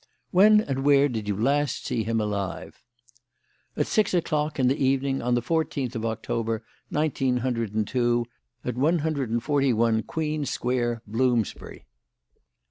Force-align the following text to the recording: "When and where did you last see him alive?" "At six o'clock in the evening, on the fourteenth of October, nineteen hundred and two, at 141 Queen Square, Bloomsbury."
"When 0.31 0.61
and 0.61 0.83
where 0.83 1.07
did 1.07 1.27
you 1.27 1.35
last 1.37 1.85
see 1.85 2.03
him 2.03 2.19
alive?" 2.19 2.81
"At 3.77 3.85
six 3.85 4.15
o'clock 4.15 4.57
in 4.59 4.67
the 4.67 4.83
evening, 4.83 5.21
on 5.21 5.35
the 5.35 5.43
fourteenth 5.43 5.95
of 5.95 6.05
October, 6.07 6.63
nineteen 6.89 7.37
hundred 7.37 7.75
and 7.75 7.87
two, 7.87 8.25
at 8.65 8.75
141 8.75 10.01
Queen 10.01 10.43
Square, 10.47 11.03
Bloomsbury." 11.05 11.85